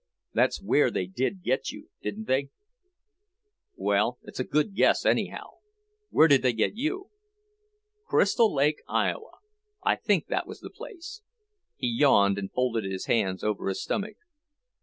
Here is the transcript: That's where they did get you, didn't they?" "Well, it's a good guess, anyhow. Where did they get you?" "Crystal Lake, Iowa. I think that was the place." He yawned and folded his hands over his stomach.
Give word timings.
That's 0.33 0.59
where 0.63 0.89
they 0.89 1.05
did 1.05 1.43
get 1.43 1.69
you, 1.71 1.89
didn't 2.01 2.25
they?" 2.25 2.49
"Well, 3.75 4.17
it's 4.23 4.39
a 4.39 4.43
good 4.43 4.73
guess, 4.73 5.05
anyhow. 5.05 5.57
Where 6.09 6.27
did 6.27 6.41
they 6.41 6.53
get 6.53 6.75
you?" 6.75 7.11
"Crystal 8.07 8.51
Lake, 8.51 8.81
Iowa. 8.89 9.33
I 9.85 9.95
think 9.95 10.25
that 10.25 10.47
was 10.47 10.59
the 10.59 10.71
place." 10.71 11.21
He 11.75 11.85
yawned 11.85 12.39
and 12.39 12.51
folded 12.51 12.83
his 12.83 13.05
hands 13.05 13.43
over 13.43 13.67
his 13.69 13.83
stomach. 13.83 14.17